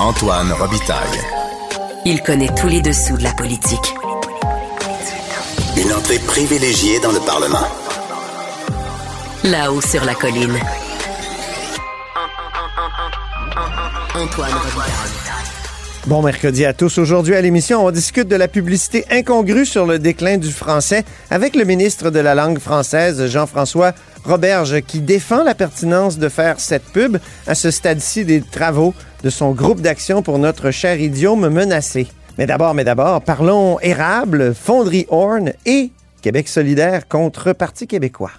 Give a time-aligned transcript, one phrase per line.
[0.00, 1.20] Antoine Robitaille.
[2.04, 3.94] Il connaît tous les dessous de la politique.
[5.76, 7.66] Une entrée privilégiée dans le Parlement.
[9.44, 10.58] Là-haut sur la colline.
[14.16, 15.14] Antoine Robitaille.
[16.08, 16.98] Bon mercredi à tous.
[16.98, 21.54] Aujourd'hui à l'émission, on discute de la publicité incongrue sur le déclin du français avec
[21.54, 23.92] le ministre de la langue française, Jean-François
[24.24, 28.92] Roberge, qui défend la pertinence de faire cette pub à ce stade-ci des travaux
[29.24, 32.06] de son groupe d'action pour notre cher idiome menacé.
[32.36, 35.90] Mais d'abord, mais d'abord, parlons érable, fonderie Horn et
[36.20, 38.32] Québec solidaire contre Parti québécois.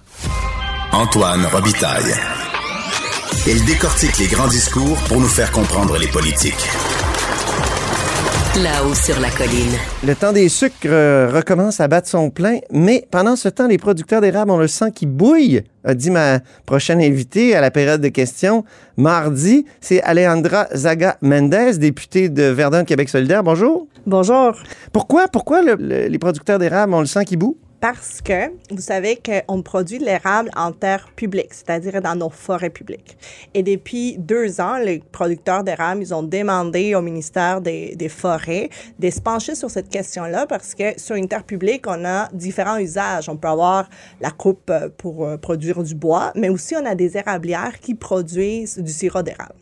[0.91, 2.13] Antoine Robitaille.
[3.47, 6.69] Il décortique les grands discours pour nous faire comprendre les politiques.
[8.63, 9.73] Là-haut sur la colline.
[10.07, 13.77] Le temps des sucres euh, recommence à battre son plein, mais pendant ce temps, les
[13.77, 17.99] producteurs d'érable ont le sang qui bouille, a dit ma prochaine invitée à la période
[17.99, 18.63] de questions.
[18.95, 23.43] Mardi, c'est Alejandra Zaga Mendez, députée de Verdun Québec solidaire.
[23.43, 23.87] Bonjour.
[24.05, 24.53] Bonjour.
[24.93, 27.57] Pourquoi, pourquoi le- le- les producteurs d'érable ont le sang qui boue?
[27.81, 32.69] Parce que vous savez qu'on produit de l'érable en terre publique, c'est-à-dire dans nos forêts
[32.69, 33.17] publiques.
[33.53, 38.69] Et depuis deux ans, les producteurs d'érable, ils ont demandé au ministère des, des Forêts
[38.97, 42.77] de se pencher sur cette question-là parce que sur une terre publique, on a différents
[42.77, 43.29] usages.
[43.29, 43.89] On peut avoir
[44.21, 47.93] la coupe euh, pour euh, produire du bois, mais aussi on a des érablières qui
[47.93, 49.55] produisent du sirop d'érable.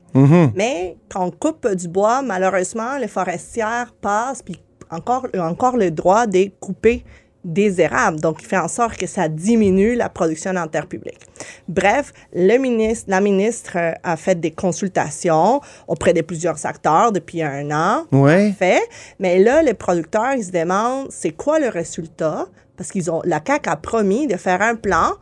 [0.56, 5.92] Mais quand on coupe du bois, malheureusement, les forestières passent puis encore, ont encore le
[5.92, 7.04] droit de couper
[7.44, 8.20] des érables.
[8.20, 11.20] Donc, il fait en sorte que ça diminue la production en terre publique.
[11.68, 17.42] Bref, le ministre, la ministre euh, a fait des consultations auprès de plusieurs acteurs depuis
[17.42, 18.06] un an.
[18.12, 18.54] Ouais.
[18.58, 18.82] Fait.
[19.20, 22.48] Mais là, les producteurs, ils se demandent c'est quoi le résultat?
[22.78, 25.14] Parce qu'ils ont, la CAQ a promis de faire un plan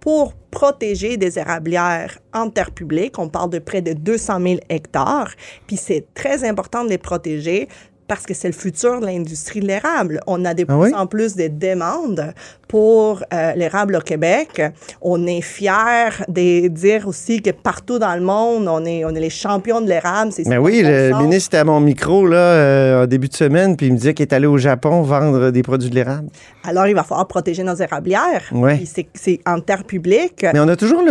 [0.00, 3.18] pour protéger des érablières en terre publique.
[3.18, 5.32] On parle de près de 200 000 hectares.
[5.66, 7.68] Puis c'est très important de les protéger
[8.06, 10.20] parce que c'est le futur de l'industrie de l'érable.
[10.26, 10.92] On a de Ah plus oui?
[10.94, 12.32] en plus de demandes
[12.68, 14.62] pour euh, l'érable au Québec.
[15.00, 19.20] On est fiers de dire aussi que partout dans le monde, on est, on est
[19.20, 20.32] les champions de l'érable.
[20.46, 23.86] Mais oui, le ministre était à mon micro là, euh, en début de semaine, puis
[23.86, 26.28] il me disait qu'il est allé au Japon vendre des produits de l'érable.
[26.66, 28.42] Alors, il va falloir protéger nos érablières.
[28.52, 28.82] Ouais.
[29.14, 30.44] C'est- en terre publique.
[30.52, 31.02] Mais on a toujours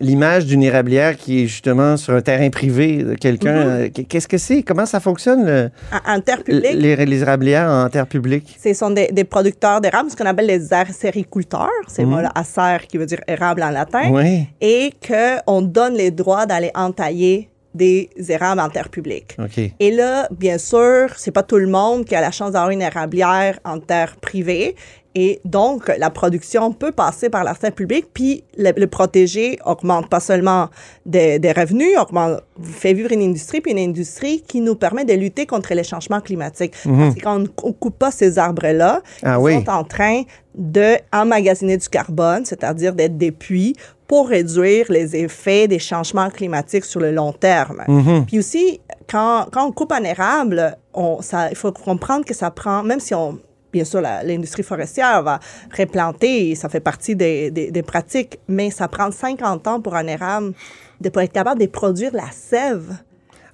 [0.00, 3.54] l'image d'une érablière qui est justement sur un terrain privé de quelqu'un.
[3.56, 4.62] Euh, Qu'est-ce que c'est?
[4.62, 5.70] Comment ça fonctionne, le-
[6.12, 8.56] en terre publique, les, les érablières en terre publique?
[8.62, 11.68] Ce sont des, des producteurs d'érable, ce qu'on appelle les acériculteurs.
[11.88, 12.10] C'est Mhm.
[12.12, 14.10] voilà, acer qui veut dire érable en latin.
[14.10, 14.46] Oui.
[14.60, 19.34] Et qu'on donne les droits d'aller entailler des érables en terre publique.
[19.38, 19.58] OK.
[19.80, 22.82] Et là, bien sûr, c'est pas tout le monde qui a la chance d'avoir une
[22.82, 24.76] érablière en terre privée.
[25.14, 30.08] Et donc, la production peut passer par la terre publique, puis le, le protéger augmente
[30.08, 30.68] pas seulement
[31.04, 35.12] des, des revenus, augmente, fait vivre une industrie, puis une industrie qui nous permet de
[35.12, 36.74] lutter contre les changements climatiques.
[36.84, 39.54] Parce que quand on ne coupe pas ces arbres-là, Ah ils oui.
[39.54, 40.22] sont en train
[40.54, 43.74] de emmagasiner du carbone, c'est-à-dire d'être des puits
[44.06, 47.82] pour réduire les effets des changements climatiques sur le long terme.
[48.26, 48.80] Puis aussi,
[49.10, 53.00] quand, quand on coupe un érable, on, ça, il faut comprendre que ça prend, même
[53.00, 53.38] si on,
[53.72, 55.40] bien sûr, l'industrie forestière va
[55.76, 59.94] replanter, et ça fait partie des, des, des pratiques, mais ça prend 50 ans pour
[59.96, 60.52] un érable
[61.00, 62.94] de, pour être capable de produire la sève.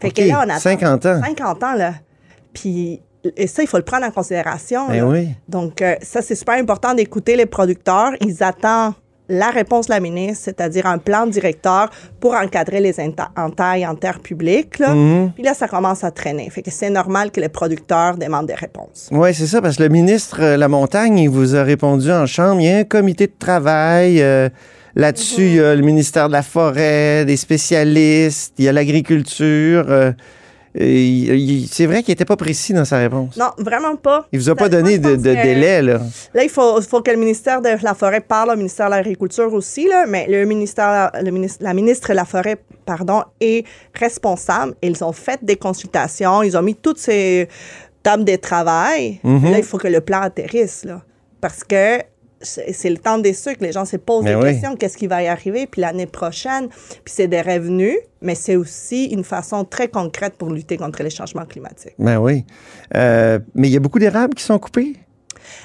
[0.01, 1.21] Fait que là, on attend 50 ans.
[1.23, 1.95] 50 ans, là.
[2.53, 3.01] Puis,
[3.37, 4.89] et ça, il faut le prendre en considération.
[4.89, 5.29] Ben oui.
[5.49, 8.13] Donc, euh, ça, c'est super important d'écouter les producteurs.
[8.21, 8.95] Ils attendent
[9.29, 11.91] la réponse de la ministre, c'est-à-dire un plan directeur
[12.21, 14.79] pour encadrer les enta- entailles en terre publique.
[14.79, 14.95] Là.
[14.95, 15.33] Mhm.
[15.35, 16.49] Puis là, ça commence à traîner.
[16.51, 19.09] Fait que c'est normal que les producteurs demandent des réponses.
[19.13, 22.27] Oui, c'est ça, parce que le ministre euh, La Montagne, il vous a répondu en
[22.27, 22.61] chambre.
[22.61, 24.23] Il y a un comité de travail.
[24.23, 24.49] euh,
[24.97, 29.85] Là-dessus, il y a le ministère de la Forêt, des spécialistes, il y a l'agriculture.
[29.89, 30.13] euh,
[30.75, 33.37] c'est vrai qu'il n'était pas précis dans sa réponse.
[33.37, 34.27] Non, vraiment pas.
[34.33, 36.01] Il vous a pas donné de, délai, là.
[36.35, 39.53] Là, il faut, faut que le ministère de la Forêt parle au ministère de l'Agriculture
[39.53, 43.65] aussi, là, mais le ministère, le ministre, la ministre de la Forêt, pardon, est
[43.95, 44.75] responsable.
[44.83, 47.49] Ils ont fait des consultations, ils ont mis toutes ces
[48.03, 49.21] tables de travail.
[49.23, 49.51] Mhm.
[49.51, 51.03] Là, il faut que le plan atterrisse, là,
[51.41, 51.99] parce que
[52.41, 53.63] c'est le temps des sucres.
[53.63, 54.53] Les gens se posent Mais des oui.
[54.53, 54.77] questions.
[54.77, 55.67] Qu'est-ce qui va y arriver?
[55.67, 60.51] Puis l'année prochaine, puis c'est des revenus, mais c'est aussi une façon très concrète pour
[60.51, 61.95] lutter contre les changements climatiques.
[61.99, 62.45] Ben oui.
[62.95, 64.95] Euh, mais il y a beaucoup d'érables qui sont coupés?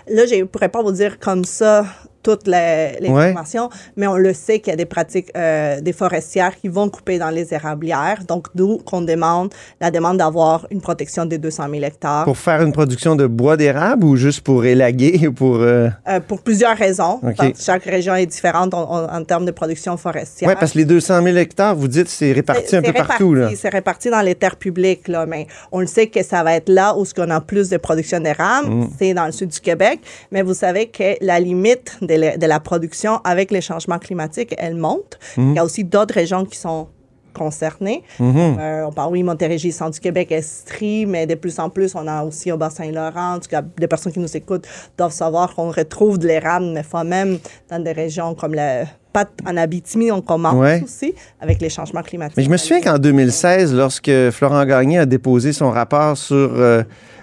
[0.07, 1.85] Là, je ne pourrais pas vous dire comme ça
[2.23, 3.25] toutes les, les Ouais.
[3.25, 6.89] informations, mais on le sait qu'il y a des pratiques euh, des forestières qui vont
[6.89, 8.23] couper dans les érablières.
[8.27, 12.23] Donc, d'où qu'on demande la demande d'avoir une protection des 200 000 hectares.
[12.25, 15.57] Pour faire une production de bois d'érable ou juste pour élaguer ou pour...
[15.57, 17.19] euh, Euh, pour plusieurs raisons.
[17.21, 17.35] OK.
[17.35, 20.47] Parce que chaque région est différente en, en- en termes de production forestière.
[20.49, 23.33] Ouais, parce que les 200 000 hectares, vous dites, c'est réparti un peu c'est partout.
[23.33, 23.41] Là.
[23.41, 26.55] réparti, C'est réparti dans les terres publiques, là, mais on le sait que ça va
[26.55, 28.87] être là où ce qu'on a plus de production d'érable, Mm.
[28.97, 29.99] c'est dans le sud du Québec.
[30.31, 34.53] Mais vous savez que la limite de, la- de la production avec les changements climatiques,
[34.57, 35.19] elle monte.
[35.37, 35.49] Mm.
[35.51, 36.87] Il y a aussi d'autres régions qui sont
[37.33, 38.03] concernées.
[38.19, 38.59] Mm-hmm.
[38.59, 42.05] Euh, on parle, oui, Montérégie, centre du Québec, Estrie, mais de plus en plus, on
[42.07, 43.35] a aussi au Bas-Saint-Laurent.
[43.35, 44.67] En tout cas, des personnes qui nous écoutent
[44.97, 47.39] doivent savoir qu'on retrouve de l'érable, mais fois même
[47.69, 50.81] dans des régions comme la pas en Abitibi, on commence Ouais.
[50.83, 52.35] aussi avec les changements climatiques.
[52.37, 56.81] Mais je me souviens qu'en 2016, lorsque Florent Gagné a déposé son rapport sur euh,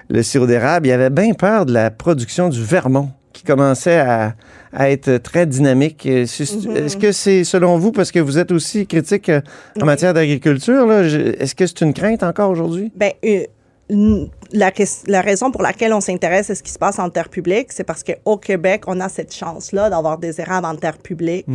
[0.09, 3.11] le sirop d'érable, il avait bien peur de la production du Vermont
[3.41, 4.35] qui commençait à,
[4.73, 6.05] à être très dynamique.
[6.05, 6.77] Mm-hmm.
[6.77, 9.31] Est-ce que c'est, selon vous, parce que vous êtes aussi critique
[9.81, 12.93] en matière d'agriculture, est-ce que c'est une crainte encore aujourd'hui?
[12.95, 13.45] Ben, euh,
[14.53, 17.83] la, raison pour laquelle on s'intéresse à ce qui se passe en terre publique, c'est
[17.83, 21.47] parce qu'au Québec, on a cette chance-là d'avoir des érables en terre publique.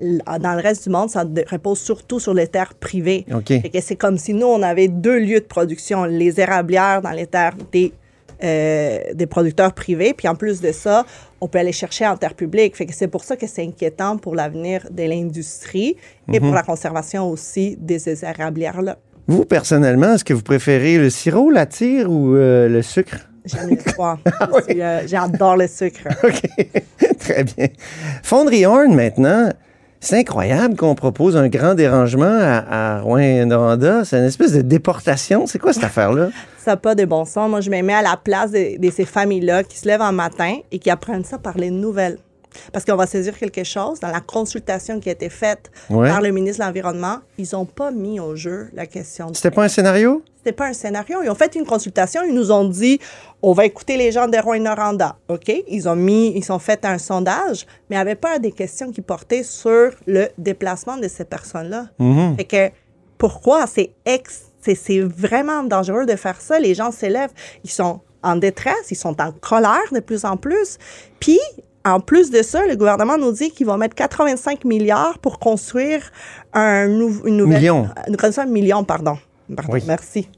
[0.00, 3.24] L- Dans le reste du monde, ça repose surtout sur les terres privées.
[3.32, 3.46] OK.
[3.46, 7.12] Fait que c'est comme si nous, on avait deux lieux de production, les érablières dans
[7.12, 7.92] les terres des,
[8.42, 11.04] euh, des producteurs privés, puis en plus de ça,
[11.40, 12.76] on peut aller chercher en terre publique.
[12.76, 15.96] Fait que c'est pour ça que c'est inquiétant pour l'avenir de l'industrie
[16.32, 18.98] et pour la conservation aussi de ces érablières-là.
[19.26, 23.28] Vous, personnellement, est-ce que vous préférez le sirop, la tire ou euh, le sucre?
[23.44, 24.18] J'aime les trois.
[24.56, 26.08] Je suis, euh, J'adore le sucre.
[26.22, 27.18] OK.
[27.18, 27.66] Très bien.
[28.22, 29.50] Fonderie Horn, maintenant,
[30.00, 34.04] c'est incroyable qu'on propose un grand dérangement à, à Rouen-Noranda.
[34.04, 35.46] C'est une espèce de déportation.
[35.46, 36.28] C'est quoi cette affaire-là?
[36.58, 37.48] Ça n'a pas de bon sens.
[37.48, 40.58] Moi, je me mets à la place de, ces familles-là qui se lèvent un matin
[40.70, 42.18] et qui apprennent ça par les nouvelles.
[42.72, 44.00] Parce qu'on va saisir quelque chose.
[44.00, 46.08] Dans la consultation qui a été faite Ouais.
[46.08, 49.32] par le ministre de l'Environnement, ils n'ont pas mis au jeu la question.
[49.34, 50.22] C'était pas un scénario?
[50.38, 51.18] C'était pas un scénario.
[51.22, 52.22] Ils ont fait une consultation.
[52.26, 52.98] Ils nous ont dit,
[53.42, 55.16] on va écouter les gens de Rouen-Noranda.
[55.28, 55.52] OK?
[55.68, 59.42] Ils ont mis, ils ont fait un sondage, mais avait pas des questions qui portaient
[59.42, 61.86] sur le déplacement de ces personnes-là.
[62.36, 62.70] Fait que,
[63.18, 63.66] pourquoi?
[63.66, 66.58] C'est ex, c'est, c'est vraiment dangereux de faire ça.
[66.60, 67.32] Les gens s'élèvent.
[67.64, 68.90] Ils sont en détresse.
[68.90, 70.78] Ils sont en colère de plus en plus.
[71.20, 71.40] Puis,
[71.84, 76.10] en plus de ça, le gouvernement nous dit qu'ils vont mettre 85 milliards pour construire
[76.52, 77.58] un nou- une nouvelle...
[77.60, 77.88] Million.
[78.06, 79.16] Un million, pardon.
[79.56, 79.82] Pardon, Oui.
[79.86, 80.28] merci.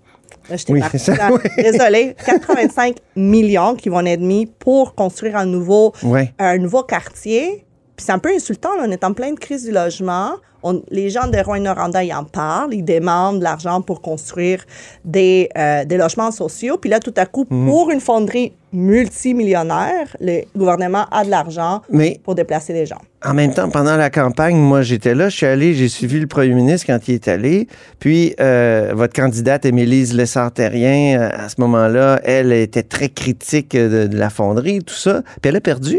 [0.49, 1.51] Là, je t'ai Oui, ça, oui.
[1.63, 2.15] Désolée.
[2.25, 6.33] 85 millions qui vont être mis pour construire un nouveau, Ouais.
[6.39, 7.65] un nouveau quartier.
[8.01, 10.31] Puis c'est un peu insultant, là, on est en pleine crise du logement.
[10.63, 12.73] On- les gens de Rouen-Noranda, ils en parlent.
[12.73, 14.65] Ils demandent de l'argent pour construire
[15.05, 16.79] des, euh, des logements sociaux.
[16.79, 17.67] Puis là, tout à coup, Mhm.
[17.67, 21.83] pour une fonderie multimillionnaire, le gouvernement a de l'argent
[22.25, 22.97] pour déplacer les gens.
[23.23, 25.29] en même temps, pendant la campagne, moi, j'étais là.
[25.29, 27.69] Je suis allé, j'ai suivi le premier ministre quand il est allé.
[27.99, 34.07] Puis, euh, votre candidate, Émilise Lessard-Terrien, euh, à ce moment-là, elle était très critique de,
[34.07, 35.21] de la fonderie, tout ça.
[35.43, 35.99] Puis elle a perdu.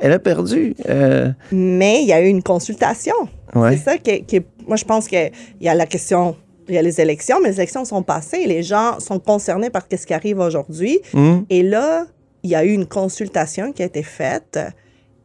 [0.00, 0.74] Elle a perdu.
[0.88, 3.14] Euh, Mais il y a eu une consultation.
[3.54, 3.76] Ouais.
[3.76, 5.30] C'est ça qui, qui- moi je pense qu'il
[5.60, 6.36] y a la question,
[6.68, 9.82] il y a les élections, mais les élections sont passées, les gens sont concernés par
[9.90, 11.00] ce qui arrive aujourd'hui.
[11.14, 11.44] hum.
[11.50, 12.06] Et là,
[12.42, 14.58] il y a eu une consultation qui a été faite.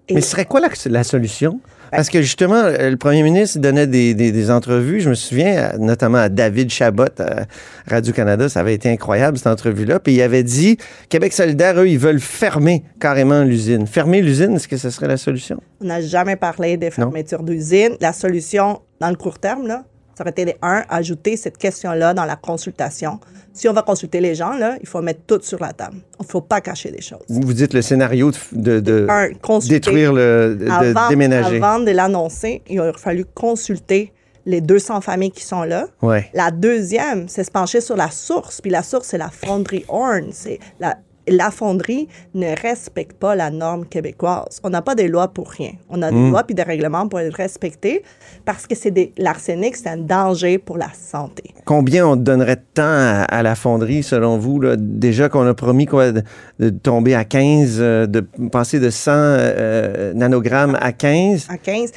[0.09, 1.59] Et Mais ce serait quoi la, la solution?
[1.95, 4.99] Parce que justement, euh, le premier ministre donnait des, des- des entrevues.
[5.01, 7.45] Je me souviens euh, notamment à David Chabot à
[7.87, 8.49] Radio-Canada.
[8.49, 9.99] Ça avait été incroyable, cette entrevue-là.
[9.99, 10.77] Puis il avait dit
[11.09, 13.85] Québec solidaire, eux, ils veulent fermer carrément l'usine.
[13.87, 15.59] Fermer l'usine, est-ce que ce serait la solution?
[15.81, 17.97] on n'a jamais parlé des fermetures d'usines.
[17.99, 19.83] La solution, dans le court terme, là,
[20.15, 23.19] ça aurait été, de, un, ajouter cette question-là dans la consultation.
[23.53, 25.97] Si on va consulter les gens, là, il faut mettre tout sur la table.
[26.19, 27.21] Il ne faut pas cacher des choses.
[27.29, 29.29] Vous dites le scénario de, de- de Un,
[29.67, 30.55] détruire le.
[30.59, 31.57] de, de avant, déménager.
[31.57, 34.11] avant de l'annoncer, il aurait fallu consulter
[34.45, 35.87] les 200 familles qui sont là.
[36.01, 36.29] Ouais.
[36.33, 38.59] La deuxième, c'est se pencher sur la source.
[38.59, 40.29] Puis la source, c'est la fonderie Horn.
[40.31, 44.59] C'est la, la fonderie ne respecte pas la norme québécoise.
[44.63, 45.71] On n'a pas des lois pour rien.
[45.89, 48.03] On a des lois puis des règlements pour être respectés
[48.45, 51.43] parce que c'est des, l'arsenic, c'est un danger pour la santé.
[51.65, 54.59] Combien on donnerait de temps à, à la fonderie, selon vous?
[54.59, 54.75] Là?
[54.77, 56.23] Déjà qu'on a promis quoi, de,
[56.59, 58.19] de tomber à 15, euh, de
[58.51, 61.47] passer de 100 euh, nanogrammes à 15.
[61.49, 61.91] À 15,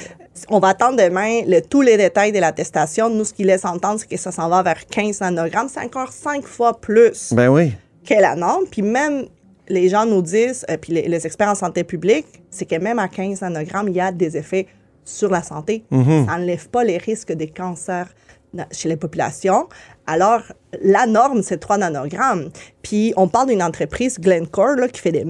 [0.51, 3.11] on va attendre demain le- tous les détails de l'attestation.
[3.11, 5.69] Nous, ce qui laisse entendre, c'est que ça s'en va vers 15 nanogrammes.
[5.69, 7.33] C'est encore cinq fois plus.
[7.33, 7.73] Ben oui.
[8.07, 8.65] Que la norme.
[8.71, 9.27] Puis même,
[9.69, 12.99] les gens nous disent, euh, puis les, les experts en santé publique, c'est que même
[12.99, 14.67] à 15 nanogrammes, il y a des effets
[15.05, 15.85] sur la santé.
[15.91, 18.09] Ça n'enlève pas les risques de cancer
[18.55, 19.69] na- chez les populations.
[20.07, 20.41] Alors,
[20.83, 22.51] la norme, c'est 3 nanogrammes.
[22.83, 25.25] Puis, on parle d'une entreprise, Glencore, là, qui fait des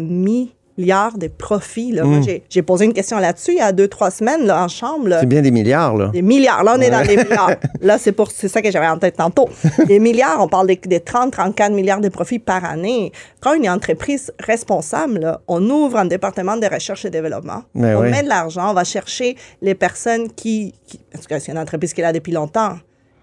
[0.78, 1.92] milliards de profits.
[1.92, 2.04] Là.
[2.04, 5.08] Moi, j'ai- posé une question là-dessus il y a deux, trois semaines là, en chambre.
[5.20, 6.08] C'est bien des milliards, là.
[6.08, 6.64] Des milliards.
[6.64, 7.52] Là, on est dans les milliards.
[7.80, 9.48] Là, c'est pour ça que j'avais en tête tantôt.
[9.86, 13.12] Des milliards, on parle des, des 30, 34 milliards de profits par année.
[13.40, 17.62] Quand une entreprise responsable, là, on ouvre un département de recherche et développement.
[17.74, 18.10] Mais on oui.
[18.10, 21.92] met de l'argent, on va chercher les personnes qui, qui parce que c'est une entreprise
[21.94, 22.76] qui est là depuis longtemps.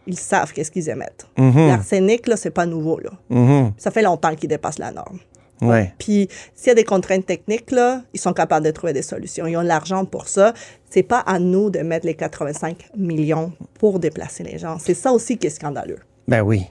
[0.07, 1.27] Ils savent qu'est-ce qu'ils émettent.
[1.38, 3.12] L'arsenic, là, c'est pas nouveau, là.
[3.29, 3.72] Mhm.
[3.77, 5.19] Ça fait longtemps qu'ils dépassent la norme.
[5.63, 5.93] Ouais.
[5.98, 9.48] Puis s'il y a des contraintes techniques, là, ils sont capables de trouver des solutions.
[9.48, 10.53] Ils ont l'argent pour ça.
[10.89, 14.77] C'est pas à nous de mettre les 85 millions pour déplacer les gens.
[14.79, 16.00] C'est ça aussi qui est scandaleux.
[16.27, 16.67] Ben oui.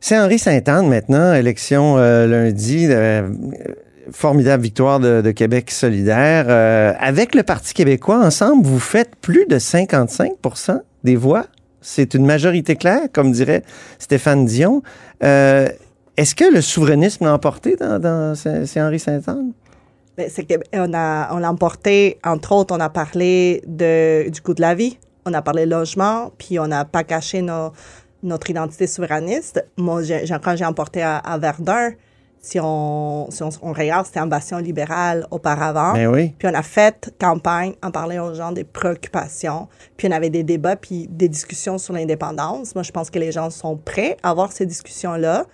[0.00, 3.30] C'est Henri Sainte-Anne maintenant, élection euh, lundi, euh,
[4.10, 6.44] formidable victoire de, de Québec solidaire.
[6.48, 11.46] Euh, avec le Parti québécois, ensemble, vous faites plus de 55% des voix.
[11.80, 13.62] C'est une majorité claire, comme dirait
[13.98, 14.82] Stéphane Dion.
[16.16, 19.52] Est-ce que le souverainisme l'a emporté dans, dans c'est Henri Sainte-Anne?
[20.16, 24.40] Mais c'est que on a on l'a emporté entre autres on a parlé de du
[24.40, 27.72] coût de la vie, on a parlé logement, puis on n'a pas caché nos-
[28.22, 29.66] notre identité souverainiste.
[29.76, 30.02] Moi
[30.42, 31.90] quand j'ai emporté à, à Verdun,
[32.40, 35.94] si on si on, on regarde c'était ambition libérale auparavant.
[35.94, 36.32] Ben oui.
[36.38, 39.66] Puis on a fait campagne en parlant aux gens des préoccupations.
[39.96, 42.76] Puis on avait des débats puis des discussions sur l'indépendance.
[42.76, 45.44] Moi, je pense que les gens sont prêts à avoir ces discussions-là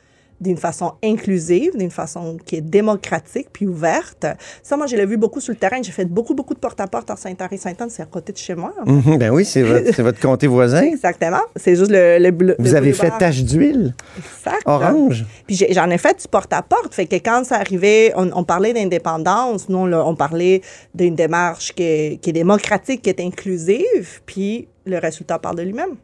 [0.41, 4.27] d'une façon inclusive, d'une façon qui est démocratique puis ouverte.
[4.63, 5.77] Ça, moi, je l'ai vu beaucoup sur le terrain.
[5.83, 7.91] J'ai fait beaucoup, beaucoup de porte-à-porte en Saint-Henri-Sainte-Anne.
[7.91, 8.73] C'est à côté de chez moi.
[8.87, 10.83] Mhm, ben oui, c'est votre, votre comté voisin.
[10.83, 11.41] Exactement.
[11.57, 14.63] C'est juste le, le, le- Vous le avez fait tache d'huile Exact.
[14.65, 15.25] orange.
[15.47, 16.95] Puis j'en ai fait du porte-à-porte.
[16.95, 19.69] Fait que quand ça arrivait, on, on parlait d'indépendance.
[19.69, 20.63] Nous, on, on parlait
[20.95, 24.21] d'une démarche qui est, qui est démocratique, qui est inclusive.
[24.25, 25.97] Puis le résultat parle de lui-même.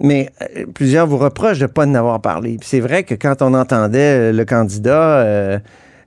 [0.00, 2.56] Mais euh, plusieurs vous reprochent de ne pas en avoir parlé.
[2.62, 5.58] C'est vrai que quand on entendait euh, le candidat, euh,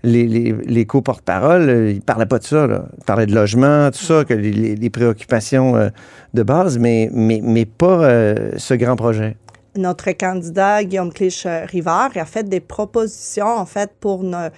[0.03, 2.67] les, les, les co-porte-parole, euh, il ne parlait pas de ça.
[2.67, 2.85] Là.
[2.97, 5.91] Il parlait de logement, tout ça, que les, préoccupations
[6.33, 8.07] de base, mais, mais, mais pas
[8.57, 9.37] ce grand projet.
[9.75, 14.49] Notre candidat, Guillaume Clich-Rivard, a fait des propositions, en fait, pour, ne-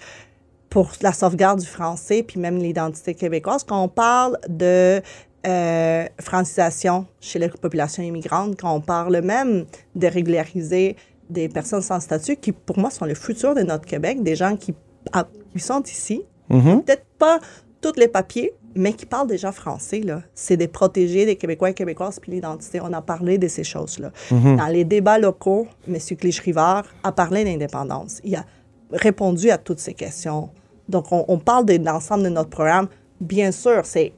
[0.69, 3.63] pour la sauvegarde du français, puis même l'identité québécoise.
[3.63, 5.01] Quand on parle de
[5.45, 10.95] euh, francisation chez les populations immigrantes, quand on parle même de régulariser
[11.29, 14.55] des personnes sans statut, qui pour moi sont le futur de notre Québec, des gens
[14.55, 14.73] qui,
[15.13, 16.83] ah, qui sont ici, Mhm.
[16.83, 17.39] peut-être pas
[17.81, 20.01] tous les papiers, mais qui parlent déjà français.
[20.35, 22.79] C'est des protégés des Québécois et Québécoises, puis l'identité.
[22.81, 24.11] On a parlé de ces choses-là.
[24.31, 25.95] Dans les débats locaux, M.
[25.95, 28.19] Clich-Rivard a parlé d'indépendance.
[28.23, 28.45] Il a
[28.91, 30.49] répondu à toutes ces questions.
[30.89, 32.87] Donc, on, on parle de l'ensemble de notre programme.
[33.21, 34.13] Bien sûr, c'est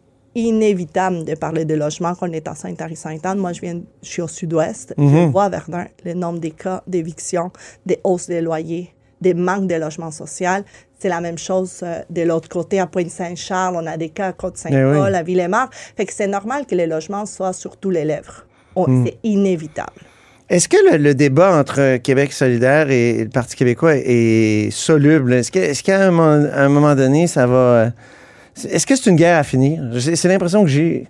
[0.46, 3.38] inévitable de parler de logement quand on est à Sainte-Henri-Sainte-Anne.
[3.40, 4.94] Moi, je viens, je suis au sud-ouest.
[4.98, 7.52] Je vois à Verdun le nombre des cas d'éviction,
[7.86, 10.64] des hausses des loyers, des manques de logement social.
[11.00, 13.76] C'est la même chose euh, de l'autre côté, à Pointe-Saint-Charles.
[13.76, 15.16] On a des cas à Côte-Saint-Paul, Eh oui.
[15.16, 15.70] à Villemar.
[15.96, 18.46] Fait que c'est normal que les logements soient sur tous les lèvres.
[18.76, 19.94] On- C'est inévitable.
[20.50, 25.34] Est-ce que le, le débat entre Québec solidaire et le Parti québécois est soluble?
[25.34, 27.92] Est-ce qu'à un, moment- à un moment donné, ça va...
[28.70, 29.82] Est-ce que c'est une guerre à finir?
[30.16, 31.08] C'est l'impression que j'ai.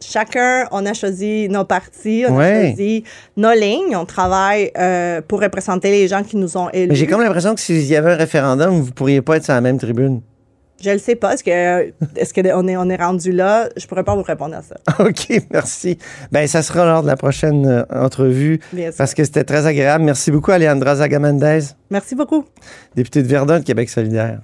[0.00, 2.44] Chacun, on a choisi nos partis, on Ouais.
[2.44, 3.04] a choisi
[3.36, 3.96] nos lignes.
[3.96, 6.88] On travaille euh, pour représenter les gens qui nous ont élus.
[6.90, 9.54] Mais j'ai comme l'impression que s'il y avait un référendum, vous pourriez pas être sur
[9.54, 10.20] la même tribune.
[10.84, 11.32] Je le sais pas.
[11.32, 13.70] Est-ce que est-ce que on est on est rendu là?
[13.78, 14.74] Je pourrais pas vous répondre à ça.
[15.02, 15.96] OK, merci.
[16.30, 18.98] Ben, ça sera lors de la prochaine euh, entrevue Bien sûr.
[18.98, 20.04] parce que c'était très agréable.
[20.04, 22.44] Merci beaucoup, Alejandra Zagamendez, Merci beaucoup.
[22.94, 24.40] députée de Verdun de Québec solidaire.